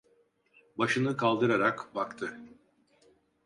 [0.77, 2.39] Başını kaldırarak baktı.